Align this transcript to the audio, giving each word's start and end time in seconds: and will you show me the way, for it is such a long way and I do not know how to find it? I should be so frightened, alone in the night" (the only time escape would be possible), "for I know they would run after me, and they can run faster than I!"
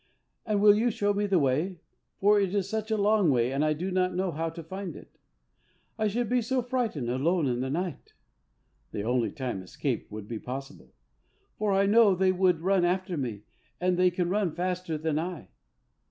and 0.47 0.59
will 0.63 0.73
you 0.73 0.89
show 0.89 1.13
me 1.13 1.27
the 1.27 1.37
way, 1.37 1.79
for 2.19 2.39
it 2.41 2.55
is 2.55 2.67
such 2.67 2.89
a 2.89 2.97
long 2.97 3.29
way 3.29 3.51
and 3.51 3.63
I 3.63 3.73
do 3.73 3.91
not 3.91 4.15
know 4.15 4.31
how 4.31 4.49
to 4.49 4.63
find 4.63 4.95
it? 4.95 5.19
I 5.95 6.07
should 6.07 6.27
be 6.27 6.41
so 6.41 6.63
frightened, 6.63 7.07
alone 7.07 7.45
in 7.45 7.59
the 7.59 7.69
night" 7.69 8.13
(the 8.91 9.03
only 9.03 9.31
time 9.31 9.61
escape 9.61 10.09
would 10.09 10.27
be 10.27 10.39
possible), 10.39 10.95
"for 11.55 11.71
I 11.71 11.85
know 11.85 12.15
they 12.15 12.31
would 12.31 12.61
run 12.61 12.83
after 12.83 13.15
me, 13.15 13.43
and 13.79 13.95
they 13.95 14.09
can 14.09 14.27
run 14.27 14.55
faster 14.55 14.97
than 14.97 15.19
I!" 15.19 15.49